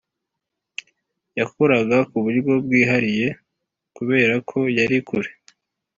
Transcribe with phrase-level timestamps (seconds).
[1.39, 3.27] yakoraga ku buryo bwihariye
[3.95, 5.29] kubera ko yari kure,